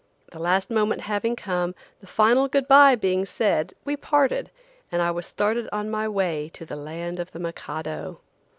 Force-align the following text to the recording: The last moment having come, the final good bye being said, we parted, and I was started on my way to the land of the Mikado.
The 0.31 0.39
last 0.39 0.71
moment 0.71 1.01
having 1.01 1.35
come, 1.35 1.75
the 1.99 2.07
final 2.07 2.47
good 2.47 2.67
bye 2.67 2.95
being 2.95 3.23
said, 3.23 3.75
we 3.85 3.95
parted, 3.95 4.49
and 4.91 4.99
I 4.99 5.11
was 5.11 5.27
started 5.27 5.69
on 5.71 5.91
my 5.91 6.07
way 6.07 6.49
to 6.55 6.65
the 6.65 6.75
land 6.75 7.19
of 7.19 7.33
the 7.33 7.39
Mikado. 7.39 8.19